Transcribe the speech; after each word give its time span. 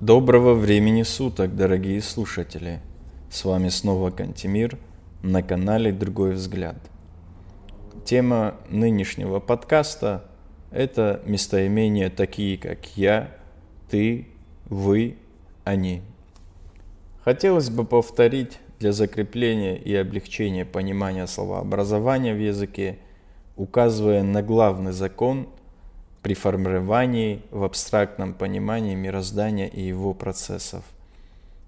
Доброго 0.00 0.52
времени 0.52 1.04
суток, 1.04 1.56
дорогие 1.56 2.02
слушатели! 2.02 2.80
С 3.30 3.46
вами 3.46 3.70
снова 3.70 4.10
Кантимир 4.10 4.76
на 5.22 5.42
канале 5.42 5.90
«Другой 5.90 6.32
взгляд». 6.32 6.76
Тема 8.04 8.56
нынешнего 8.68 9.40
подкаста– 9.40 10.28
это 10.70 11.22
местоимения 11.24 12.10
такие, 12.10 12.58
как 12.58 12.94
«я», 12.98 13.30
«ты», 13.88 14.28
«вы», 14.66 15.16
«они». 15.64 16.02
Хотелось 17.24 17.70
бы 17.70 17.86
повторить 17.86 18.58
для 18.78 18.92
закрепления 18.92 19.78
и 19.78 19.94
облегчения 19.94 20.66
понимания 20.66 21.26
словообразования 21.26 22.34
в 22.34 22.38
языке, 22.38 22.98
указывая 23.56 24.22
на 24.22 24.42
главный 24.42 24.92
закон 24.92 25.48
при 26.26 26.34
формировании 26.34 27.42
в 27.52 27.62
абстрактном 27.62 28.34
понимании 28.34 28.96
мироздания 28.96 29.68
и 29.68 29.80
его 29.80 30.12
процессов. 30.12 30.82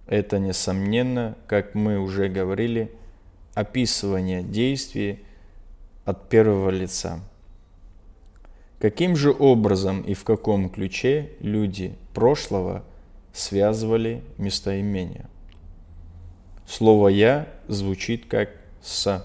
Это, 0.09 0.41
несомненно, 0.41 1.37
как 1.47 1.77
мы 1.77 2.01
уже 2.01 2.29
говорили, 2.29 2.91
описывание 3.55 4.43
действий 4.43 5.21
от 6.05 6.29
первого 6.29 6.71
лица. 6.71 7.21
Каким 8.81 9.15
же 9.15 9.31
образом 9.31 10.03
и 10.03 10.15
в 10.15 10.25
каком 10.25 10.71
ключе 10.71 11.31
люди 11.39 11.95
прошлого 12.13 12.83
связывали 13.33 14.25
местоимения? 14.39 15.31
Слово 16.67 17.11
«я» 17.11 17.47
звучит 17.69 18.27
как 18.27 18.51
«са», 18.83 19.25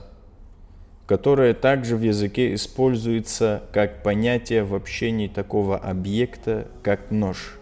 которое 1.06 1.54
также 1.54 1.98
в 1.98 2.02
языке 2.02 2.54
используется 2.54 3.64
как 3.74 4.04
понятие 4.04 4.64
в 4.64 4.74
общении 4.74 5.28
такого 5.28 5.78
объекта, 5.78 6.68
как 6.82 7.12
нож. 7.12 7.60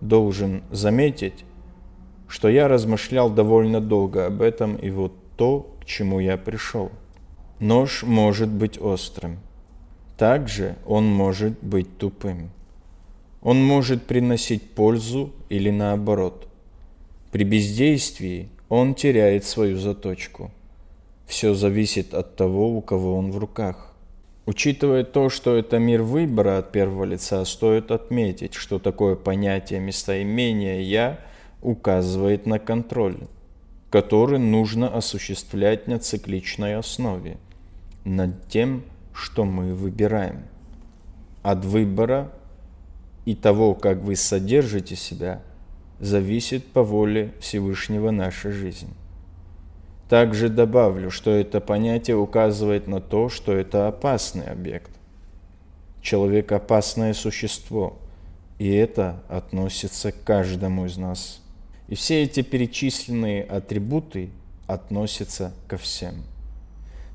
Должен 0.00 0.62
заметить, 0.70 1.44
что 2.28 2.48
я 2.48 2.68
размышлял 2.68 3.30
довольно 3.30 3.80
долго 3.80 4.26
об 4.26 4.42
этом, 4.42 4.76
и 4.76 4.90
вот 4.90 5.12
то, 5.36 5.74
к 5.80 5.84
чему 5.84 6.20
я 6.20 6.36
пришел. 6.36 6.92
Нож 7.58 8.04
может 8.04 8.48
быть 8.48 8.80
острым. 8.80 9.38
Также 10.16 10.76
он 10.86 11.06
может 11.06 11.58
быть 11.62 11.98
тупым. 11.98 12.50
Он 13.40 13.64
может 13.64 14.04
приносить 14.04 14.70
пользу 14.70 15.32
или 15.48 15.70
наоборот. 15.70 16.48
При 17.32 17.44
бездействии 17.44 18.48
он 18.68 18.94
теряет 18.94 19.44
свою 19.44 19.76
заточку. 19.78 20.50
Все 21.28 21.54
зависит 21.54 22.14
от 22.14 22.34
того, 22.34 22.76
у 22.76 22.80
кого 22.80 23.14
он 23.16 23.30
в 23.30 23.38
руках. 23.38 23.94
Учитывая 24.46 25.04
то, 25.04 25.28
что 25.28 25.54
это 25.54 25.78
мир 25.78 26.02
выбора 26.02 26.58
от 26.58 26.72
первого 26.72 27.04
лица, 27.04 27.44
стоит 27.44 27.92
отметить, 27.92 28.54
что 28.54 28.80
такое 28.80 29.14
понятие 29.14 29.78
местоимения 29.78 30.80
«я» 30.80 31.20
указывает 31.62 32.46
на 32.46 32.58
контроль, 32.58 33.18
который 33.90 34.40
нужно 34.40 34.88
осуществлять 34.88 35.86
на 35.86 36.00
цикличной 36.00 36.76
основе, 36.76 37.36
над 38.04 38.48
тем, 38.48 38.82
что 39.12 39.44
мы 39.44 39.74
выбираем. 39.74 40.44
От 41.42 41.64
выбора 41.64 42.32
и 43.26 43.36
того, 43.36 43.74
как 43.74 43.98
вы 43.98 44.16
содержите 44.16 44.96
себя– 44.96 45.42
зависит 46.00 46.66
по 46.66 46.82
воле 46.82 47.32
Всевышнего 47.40 48.10
наша 48.10 48.52
жизнь. 48.52 48.94
Также 50.08 50.48
добавлю, 50.48 51.10
что 51.10 51.30
это 51.30 51.60
понятие 51.60 52.16
указывает 52.16 52.86
на 52.86 53.00
то, 53.00 53.28
что 53.28 53.52
это 53.52 53.88
опасный 53.88 54.46
объект. 54.46 54.90
Человек– 56.00 56.52
опасное 56.52 57.12
существо, 57.12 57.98
и 58.58 58.72
это 58.72 59.22
относится 59.28 60.12
к 60.12 60.22
каждому 60.24 60.86
из 60.86 60.96
нас. 60.96 61.42
И 61.88 61.94
все 61.94 62.22
эти 62.22 62.42
перечисленные 62.42 63.42
атрибуты 63.42 64.30
относятся 64.66 65.52
ко 65.66 65.76
всем. 65.76 66.24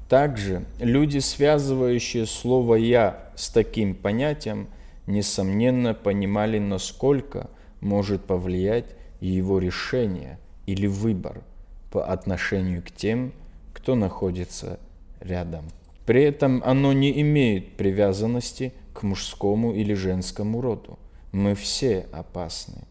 Также 0.10 0.66
люди, 0.80 1.20
связывающие 1.20 2.26
слово 2.26 2.76
«я» 2.76 3.32
с 3.36 3.50
таким 3.50 3.96
понятием, 3.96 4.68
несомненно 5.08 5.94
понимали, 5.94 6.60
насколько– 6.60 7.50
может 7.84 8.24
повлиять 8.24 8.86
его 9.20 9.60
решение 9.60 10.40
или 10.66 10.88
выбор 10.88 11.44
по 11.94 12.08
отношению 12.08 12.82
к 12.82 12.90
тем, 12.90 13.34
кто 13.72 13.94
находится 13.94 14.80
рядом. 15.20 15.66
При 16.08 16.24
этом 16.24 16.64
оно 16.66 16.92
не 16.92 17.22
имеет 17.22 17.78
привязанности 17.78 18.74
к 18.94 19.04
мужскому 19.04 19.74
или 19.74 19.94
женскому 19.94 20.60
роду. 20.60 20.98
Мы 21.32 21.54
все 21.54 22.08
опасны. 22.12 22.82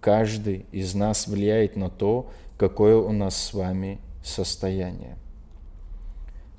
Каждый 0.00 0.64
из 0.72 0.94
нас 0.94 1.28
влияет 1.28 1.76
на 1.76 1.90
то, 1.90 2.30
какое 2.56 2.96
у 2.96 3.12
нас 3.12 3.36
с 3.36 3.52
вами 3.52 3.98
состояние. 4.24 5.18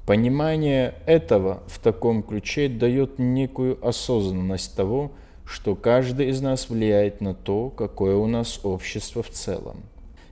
Понимание 0.06 0.94
этого 1.08 1.64
в 1.66 1.80
таком 1.80 2.22
ключе 2.22 2.70
дает 2.70 3.18
некую 3.18 3.84
осознанность 3.84 4.76
того, 4.76 5.14
что 5.46 5.76
каждый 5.76 6.30
из 6.30 6.42
нас 6.42 6.70
влияет 6.70 7.22
на 7.22 7.34
то, 7.34 7.72
какое 7.72 8.16
у 8.16 8.28
нас 8.28 8.60
общество 8.64 9.24
в 9.24 9.32
целом. 9.32 9.78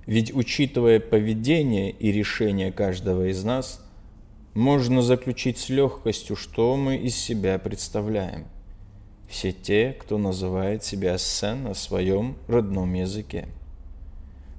Ведь 0.06 0.36
учитывая 0.36 1.00
поведение 1.00 1.92
и 1.92 2.12
решение 2.12 2.72
каждого 2.72 3.30
из 3.30 3.44
нас, 3.44 3.82
можно 4.54 5.02
заключить 5.02 5.58
с 5.58 5.70
легкостью, 5.70 6.36
что 6.36 6.76
мы 6.76 6.98
из 6.98 7.16
себя 7.16 7.58
представляем. 7.58 8.46
Все 9.28 9.52
те, 9.52 9.96
кто 10.00 10.18
называет 10.18 10.84
себя 10.84 11.18
сен 11.18 11.64
на 11.64 11.74
своем 11.74 12.38
родном 12.48 12.94
языке. 12.94 13.48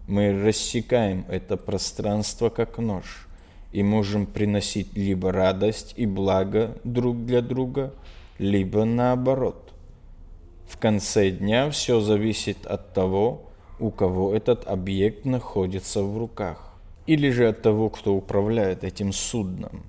Мы 0.09 0.33
рассекаем 0.33 1.25
это 1.29 1.57
пространство 1.57 2.49
как 2.49 2.79
нож 2.79 3.29
и 3.73 3.83
можем 3.83 4.27
приносить 4.27 4.97
либо 4.97 5.33
радость 5.33 5.95
и 5.97 6.07
благо 6.07 6.77
друг 6.85 7.25
для 7.25 7.41
друга, 7.41 7.95
либо 8.39 8.85
наоборот 8.85 9.65
в 10.67 10.79
конце 10.79 11.31
дня 11.31 11.71
все 11.71 12.01
зависит 12.01 12.67
от 12.67 12.93
того, 12.95 13.51
у 13.79 13.91
кого 13.91 14.35
этот 14.35 14.67
объект 14.67 15.25
находится 15.25 16.03
в 16.03 16.17
руках, 16.19 16.75
или 17.07 17.31
же 17.31 17.49
от 17.49 17.63
того, 17.63 17.91
кто 17.91 18.15
управляет 18.15 18.85
этим 18.85 19.13
судном. 19.13 19.83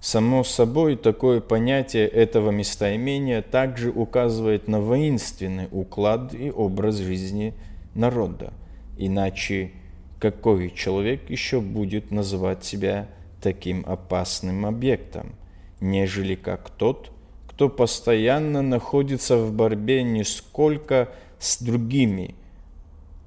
Само 0.00 0.42
собой, 0.42 0.96
такое 0.96 1.40
понятие 1.40 2.08
этого 2.08 2.50
местоимения 2.50 3.40
также 3.40 3.90
указывает 3.90 4.66
на 4.66 4.80
воинственный 4.80 5.68
уклад 5.70 6.34
и 6.34 6.50
образ 6.50 6.96
жизни 6.96 7.54
народа. 7.94 8.52
Иначе 8.98 9.70
какой 10.18 10.70
человек 10.70 11.30
еще 11.30 11.60
будет 11.60 12.10
называть 12.10 12.64
себя 12.64 13.08
таким 13.40 13.84
опасным 13.86 14.66
объектом, 14.66 15.34
нежели 15.80 16.34
как 16.34 16.70
тот, 16.70 17.12
кто 17.46 17.68
постоянно 17.68 18.62
находится 18.62 19.36
в 19.36 19.52
борьбе 19.52 20.02
не 20.02 20.24
сколько 20.24 21.10
с 21.42 21.60
другими, 21.60 22.36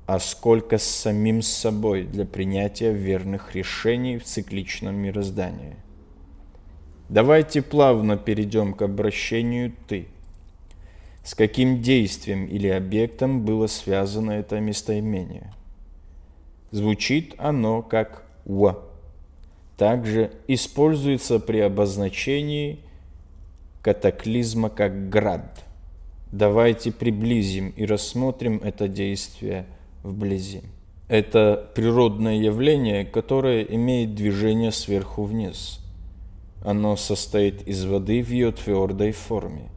а 0.05 0.19
сколько 0.19 0.77
с 0.77 0.83
самим 0.83 1.41
собой 1.41 2.03
для 2.03 2.25
принятия 2.25 2.93
верных 2.93 3.55
решений 3.55 4.17
в 4.17 4.23
цикличном 4.23 4.95
мироздании. 4.95 5.75
Давайте 7.09 7.61
плавно 7.61 8.15
перейдем 8.15 8.73
к 8.73 8.83
обращению 8.83 9.73
«ты». 9.87 10.07
С 11.25 11.35
каким 11.35 11.81
действием 11.81 12.45
или 12.45 12.69
объектом 12.69 13.43
было 13.43 13.67
связано 13.67 14.31
это 14.31 14.61
местоимение? 14.61 15.53
Звучит 16.71 17.35
оно 17.37 17.81
как 17.81 18.23
«ва». 18.45 18.85
Также 19.77 20.31
используется 20.47 21.39
при 21.39 21.59
обозначении 21.59 22.79
катаклизма 23.81 24.69
как 24.69 25.09
град. 25.09 25.65
Давайте 26.31 26.91
приблизим 26.91 27.69
и 27.69 27.85
рассмотрим 27.85 28.59
это 28.63 28.87
действие 28.87 29.65
вблизи. 30.03 30.61
Это 31.07 31.69
природное 31.75 32.35
явление, 32.35 33.05
которое 33.05 33.63
имеет 33.63 34.15
движение 34.15 34.71
сверху 34.71 35.23
вниз. 35.23 35.79
Оно 36.63 36.95
состоит 36.95 37.67
из 37.67 37.85
воды 37.85 38.23
в 38.23 38.29
ее 38.29 38.51
твердой 38.51 39.11
форме. 39.11 39.69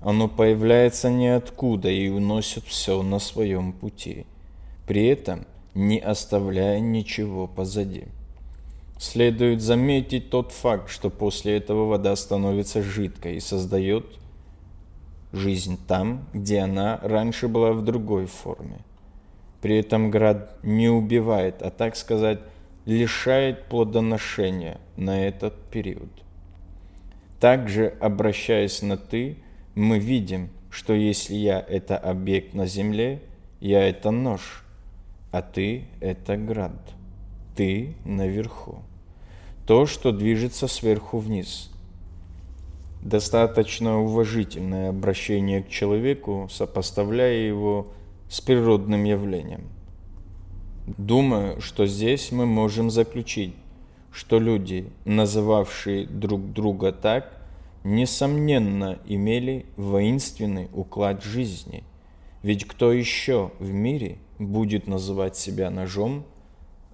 Оно 0.00 0.28
появляется 0.28 1.10
ниоткуда 1.10 1.90
и 1.90 2.08
уносит 2.08 2.64
все 2.64 3.02
на 3.02 3.18
своем 3.18 3.72
пути, 3.72 4.24
при 4.86 5.06
этом 5.06 5.44
не 5.74 5.98
оставляя 5.98 6.80
ничего 6.80 7.46
позади. 7.46 8.04
Следует 8.98 9.60
заметить 9.60 10.30
тот 10.30 10.52
факт, 10.52 10.88
что 10.88 11.10
после 11.10 11.56
этого 11.56 11.86
вода 11.86 12.16
становится 12.16 12.82
жидкой 12.82 13.36
и 13.36 13.40
создает 13.40 14.06
жизнь 15.32 15.78
там, 15.86 16.26
где 16.32 16.60
она 16.60 16.98
раньше 17.02 17.48
была 17.48 17.72
в 17.72 17.82
другой 17.84 18.26
форме. 18.26 18.78
При 19.60 19.78
этом 19.78 20.10
град 20.10 20.56
не 20.62 20.88
убивает, 20.88 21.62
а 21.62 21.70
так 21.70 21.96
сказать, 21.96 22.40
лишает 22.86 23.64
плодоношения 23.64 24.78
на 24.96 25.26
этот 25.26 25.54
период. 25.70 26.10
Также, 27.40 27.94
обращаясь 28.00 28.82
на 28.82 28.96
«ты», 28.96 29.36
мы 29.74 29.98
видим, 29.98 30.50
что 30.70 30.92
если 30.92 31.34
я– 31.34 31.60
это 31.68 31.96
объект 31.96 32.54
на 32.54 32.66
земле, 32.66 33.20
я– 33.60 33.82
это 33.88 34.10
нож, 34.10 34.64
а 35.30 35.42
ты– 35.42 35.84
это 36.00 36.36
град. 36.36 36.80
Ты 37.54 37.94
наверху. 38.04 38.82
То, 39.66 39.86
что 39.86 40.12
движется 40.12 40.66
сверху 40.66 41.18
вниз. 41.18 41.70
Достаточно 43.02 44.00
уважительное 44.00 44.90
обращение 44.90 45.62
к 45.62 45.68
человеку, 45.68 46.48
сопоставляя 46.50 47.36
его 47.36 47.88
с 48.28 48.40
природным 48.40 49.04
явлением. 49.04 49.68
Думаю, 50.96 51.60
что 51.60 51.86
здесь 51.86 52.32
мы 52.32 52.46
можем 52.46 52.90
заключить, 52.90 53.54
что 54.10 54.38
люди, 54.38 54.90
называвшие 55.04 56.06
друг 56.06 56.52
друга 56.52 56.92
так, 56.92 57.40
несомненно 57.84 58.98
имели 59.06 59.66
воинственный 59.76 60.68
уклад 60.72 61.22
жизни. 61.22 61.84
Ведь 62.42 62.66
кто 62.66 62.92
еще 62.92 63.52
в 63.58 63.72
мире 63.72 64.18
будет 64.38 64.86
называть 64.86 65.36
себя 65.36 65.70
ножом, 65.70 66.24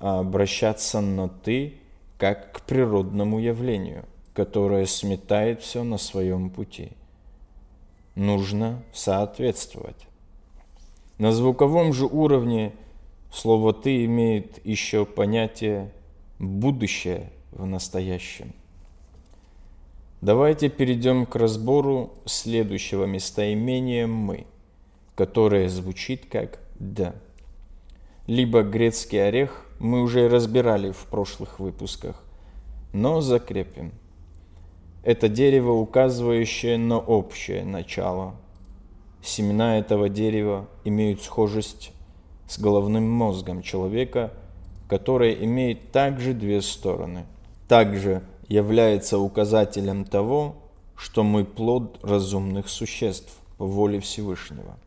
а 0.01 0.21
обращаться 0.21 1.01
на 1.01 1.29
«ты» 1.29 1.75
как 2.19 2.53
к 2.53 2.61
природному 2.63 3.39
явлению, 3.39 4.05
которое 4.35 4.85
сметает 4.85 5.63
все 5.63 5.83
на 5.83 5.97
своем 5.97 6.51
пути? 6.51 6.91
Нужно 8.15 8.83
соответствовать. 8.93 10.07
На 11.17 11.33
звуковом 11.33 11.95
же 11.95 12.05
уровне 12.05 12.73
слово 13.33 13.73
«ты» 13.73 14.05
имеет 14.05 14.65
еще 14.67 15.07
понятие 15.07 15.91
«будущее» 16.39 17.31
в 17.53 17.65
настоящем– 17.65 18.53
Давайте 20.25 20.71
перейдем 20.71 21.27
к 21.27 21.37
разбору 21.37 22.15
следующего 22.25 23.05
местоимения 23.05 24.07
«мы», 24.07 24.47
которое 25.17 25.69
звучит 25.69 26.25
как 26.31 26.61
«да». 26.79 27.15
Либо 28.27 28.63
грецкий 28.63 29.23
орех 29.23 29.67
мы 29.79 30.01
уже 30.01 30.31
разбирали 30.31 30.93
в 30.93 31.05
прошлых 31.11 31.61
выпусках, 31.61 32.25
но 32.95 33.21
закрепим. 33.21 33.93
Это 35.05 35.29
дерево, 35.29 35.73
указывающее 35.73 36.79
на 36.79 36.99
общее 36.99 37.63
начало. 37.63 38.35
Семена 39.23 39.79
этого 39.79 40.09
дерева 40.09 40.67
имеют 40.85 41.23
схожесть 41.23 41.93
с 42.49 42.59
головным 42.59 43.09
мозгом 43.11 43.61
человека, 43.61 44.33
которое 44.89 45.35
имеет 45.35 45.93
также 45.93 46.33
две 46.33 46.63
стороны. 46.63 47.27
Также 47.69 48.23
является 48.49 49.19
указателем 49.19 50.07
того, 50.07 50.57
что 50.97 51.23
мы 51.23 51.45
плод 51.45 51.99
разумных 52.03 52.71
существ 52.71 53.37
по 53.59 53.67
воле 53.67 54.01
Всевышнего. 54.01 54.79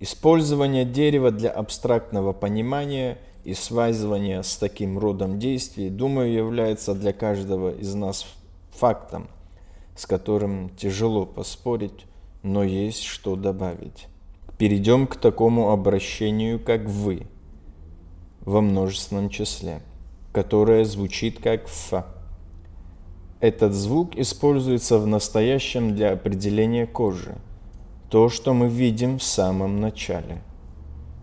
Использование 0.00 0.86
дерева 0.86 1.30
для 1.30 1.50
абстрактного 1.50 2.32
понимания 2.32 3.18
и 3.44 3.52
связывания 3.52 4.42
с 4.42 4.56
таким 4.56 4.98
родом 4.98 5.38
действий, 5.38 5.90
думаю, 5.90 6.32
является 6.32 6.94
для 6.94 7.12
каждого 7.12 7.70
из 7.70 7.94
нас 7.94 8.26
фактом, 8.76 9.28
с 9.96 10.06
которым 10.06 10.70
тяжело 10.76 11.26
поспорить, 11.26 12.06
но 12.42 12.62
есть 12.62 13.04
что 13.04 13.36
добавить. 13.36 14.06
Перейдем 14.58 15.06
к 15.06 15.16
такому 15.16 15.70
обращению, 15.70 16.60
как 16.60 16.84
«вы» 16.84 17.26
во 18.40 18.60
множественном 18.60 19.30
числе, 19.30 19.80
которое 20.32 20.84
звучит 20.84 21.42
как 21.42 21.66
«фа». 21.68 22.06
Этот 23.40 23.74
звук 23.74 24.16
используется 24.16 24.98
в 24.98 25.06
настоящем 25.06 25.94
для 25.94 26.12
определения 26.12 26.86
кожи, 26.86 27.34
то, 28.10 28.28
что 28.28 28.54
мы 28.54 28.68
видим 28.68 29.18
в 29.18 29.22
самом 29.22 29.80
начале. 29.80 30.42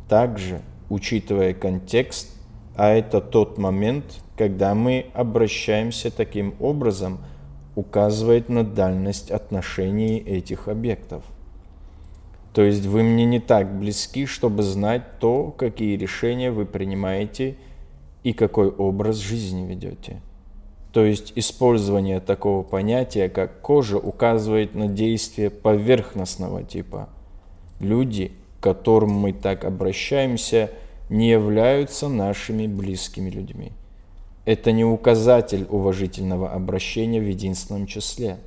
Также, 0.10 0.62
учитывая 0.90 1.54
контекст, 1.54 2.30
а 2.76 2.90
это 2.90 3.22
тот 3.22 3.58
момент, 3.58 4.06
когда 4.38 4.76
мы 4.76 5.06
обращаемся 5.14 6.12
таким 6.12 6.54
образом, 6.60 7.20
указывает 7.76 8.50
на 8.50 8.64
дальность 8.64 9.32
отношений 9.32 10.18
этих 10.18 10.68
объектов. 10.68 11.24
То 12.54 12.64
есть 12.64 12.86
вы 12.86 13.04
мне 13.04 13.26
не 13.26 13.40
так 13.40 13.80
близки, 13.80 14.26
чтобы 14.26 14.64
знать 14.64 15.20
то, 15.20 15.54
какие 15.58 15.96
решения 15.96 16.52
вы 16.52 16.66
принимаете 16.66 17.56
и 18.24 18.34
какой 18.34 18.70
образ 18.70 19.18
жизни 19.18 19.66
ведете. 19.66 20.22
То 20.92 21.06
есть 21.06 21.32
использование 21.36 22.20
такого 22.20 22.64
понятия, 22.64 23.30
как 23.30 23.62
кожа, 23.62 23.98
указывает 23.98 24.76
на 24.76 24.88
действие 24.88 25.50
поверхностного 25.50 26.64
типа. 26.64 27.08
Люди, 27.80 28.34
к 28.60 28.64
которым 28.64 29.12
мы 29.12 29.32
так 29.32 29.64
обращаемся, 29.64 30.70
не 31.10 31.30
являются 31.30 32.10
нашими 32.10 32.68
близкими 32.68 33.30
людьми. 33.30 33.72
Это 34.46 34.72
не 34.72 34.84
указатель 34.84 35.68
уважительного 35.70 36.52
обращения 36.52 37.20
в 37.20 37.28
единственном 37.28 37.86
числе. 37.86 38.38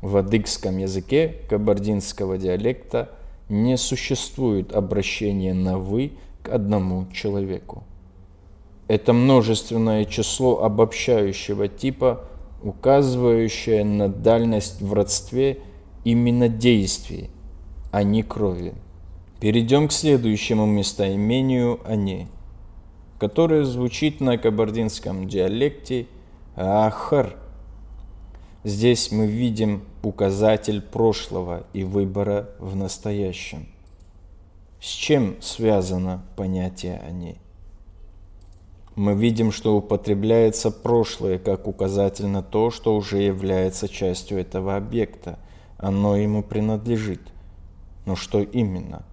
В 0.00 0.16
адыгском 0.16 0.78
языке 0.78 1.34
кабардинского 1.50 2.38
диалекта 2.38 3.10
не 3.48 3.76
существует 3.76 4.74
обращения 4.74 5.54
на 5.54 5.78
«вы» 5.78 6.12
к 6.42 6.48
одному 6.48 7.06
человеку. 7.12 7.82
Это 8.86 9.12
множественное 9.12 10.06
число 10.06 10.62
обобщающего 10.62 11.68
типа, 11.68 12.24
указывающее 12.62 13.84
на 13.84 14.08
дальность 14.08 14.80
в 14.80 14.94
родстве 14.94 15.58
именно 16.04 16.48
действий, 16.48 17.28
а 17.90 18.02
не 18.02 18.22
крови. 18.22 18.72
Перейдем 19.40 19.88
к 19.88 19.92
следующему 19.92 20.64
местоимению 20.64 21.80
«они», 21.84 22.28
которое 23.18 23.64
звучит 23.64 24.20
на 24.20 24.38
кабардинском 24.38 25.28
диалекте 25.28 26.06
«ахар». 26.56 27.36
Здесь 28.64 29.12
мы 29.12 29.26
видим 29.26 29.82
указатель 30.02 30.80
прошлого 30.80 31.64
и 31.72 31.84
выбора 31.84 32.50
в 32.58 32.76
настоящем. 32.76 33.66
С 34.80 34.88
чем 34.88 35.36
связано 35.40 36.22
понятие 36.36 37.00
«они»? 37.06 37.38
мы 38.98 39.14
видим, 39.14 39.52
что 39.52 39.76
употребляется 39.76 40.72
прошлое 40.72 41.38
как 41.38 41.68
указатель 41.68 42.26
на 42.26 42.42
то, 42.42 42.72
что 42.72 42.96
уже 42.96 43.18
является 43.18 43.88
частью 43.88 44.38
этого 44.40 44.76
объекта. 44.76 45.38
Оно 45.78 46.16
ему 46.16 46.42
принадлежит. 46.42 47.20
Но 48.06 48.16
что 48.16 48.42
именно? 48.42 49.04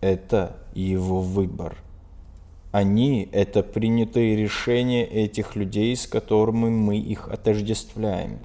Это 0.00 0.56
его 0.72 1.20
выбор. 1.20 1.76
Они– 2.70 3.28
это 3.32 3.62
принятые 3.62 4.36
решения 4.36 5.04
этих 5.04 5.56
людей, 5.56 5.96
с 5.96 6.06
которыми 6.06 6.68
мы 6.68 6.98
их 6.98 7.28
отождествляем. 7.28 8.38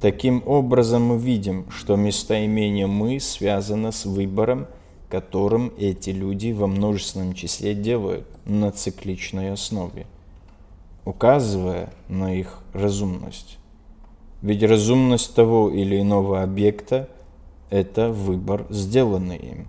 Таким 0.00 0.42
образом, 0.46 1.04
мы 1.06 1.18
видим, 1.18 1.70
что 1.70 1.96
местоимение 1.96 2.86
«мы» 2.86 3.18
связано 3.20 3.92
с 3.92 4.04
выбором– 4.04 4.66
которым 5.08 5.72
эти 5.78 6.10
люди 6.10 6.52
во 6.52 6.66
множественном 6.66 7.34
числе 7.34 7.74
делают 7.74 8.26
на 8.44 8.72
цикличной 8.72 9.52
основе, 9.52 10.06
указывая 11.04 11.92
на 12.08 12.34
их 12.34 12.60
разумность. 12.72 13.58
Ведь 14.42 14.62
разумность 14.62 15.34
того 15.34 15.70
или 15.70 16.00
иного 16.00 16.42
объекта– 16.42 17.08
это 17.70 18.10
выбор, 18.10 18.66
сделанный 18.70 19.38
им. 19.38 19.68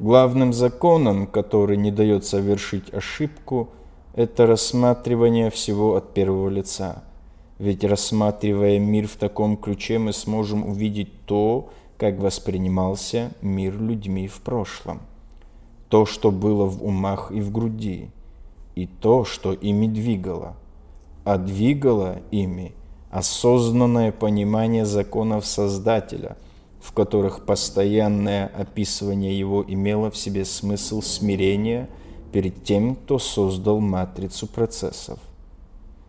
Главным 0.00 0.54
законом, 0.54 1.26
который 1.26 1.76
не 1.76 1.90
дает 1.90 2.24
совершить 2.24 2.94
ошибку, 2.94 3.68
это 4.14 4.46
рассматривание 4.46 5.50
всего 5.50 5.94
от 5.94 6.14
первого 6.14 6.48
лица. 6.48 7.04
Ведь 7.58 7.84
рассматривая 7.84 8.78
мир 8.78 9.06
в 9.06 9.16
таком 9.16 9.58
ключе, 9.58 9.98
мы 9.98 10.14
сможем 10.14 10.66
увидеть 10.66 11.26
то, 11.26 11.68
как 11.98 12.18
воспринимался 12.18 13.32
мир 13.42 13.78
людьми 13.78 14.26
в 14.26 14.40
прошлом, 14.40 15.02
то, 15.90 16.06
что 16.06 16.30
было 16.30 16.64
в 16.64 16.82
умах 16.82 17.30
и 17.30 17.42
в 17.42 17.52
груди, 17.52 18.08
и 18.74 18.86
то, 18.86 19.26
что 19.26 19.52
ими 19.52 19.86
двигало, 19.86 20.56
а 21.24 21.36
двигало 21.36 22.20
ими 22.30 22.72
осознанное 23.10 24.12
понимание 24.12 24.86
законов 24.86 25.44
Создателя, 25.44 26.38
в 26.80 26.92
которых 26.92 27.44
постоянное 27.44 28.46
описывание 28.46 29.38
его 29.38 29.64
имело 29.66 30.10
в 30.10 30.16
себе 30.16 30.44
смысл 30.44 31.02
смирения 31.02 31.88
перед 32.32 32.64
тем, 32.64 32.96
кто 32.96 33.18
создал 33.18 33.80
матрицу 33.80 34.46
процессов. 34.46 35.18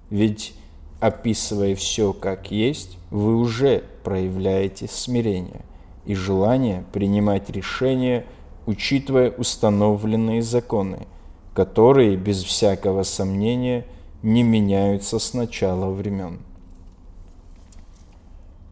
Ведь, 0.09 0.53
описывая 0.99 1.75
все 1.75 2.13
как 2.13 2.51
есть, 2.51 2.97
вы 3.09 3.35
уже 3.35 3.83
проявляете 4.03 4.87
смирение 4.87 5.61
и 6.05 6.15
желание 6.15 6.83
принимать 6.93 7.49
решения, 7.49 8.25
учитывая 8.65 9.31
установленные 9.31 10.41
законы, 10.41 11.07
которые, 11.53 12.15
без 12.15 12.43
всякого 12.43 13.03
сомнения, 13.03 13.85
не 14.23 14.43
меняются 14.43 15.19
с 15.19 15.33
начала 15.33 15.89
времен. 15.89 16.39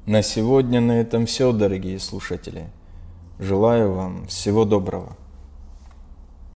На 0.06 0.22
сегодня 0.24 0.82
на 0.82 1.00
этом 1.00 1.26
все, 1.26 1.52
дорогие 1.52 2.00
слушатели. 2.00 2.68
Желаю 3.38 3.94
вам 3.94 4.28
всего 4.28 4.66
доброго. 4.66 5.16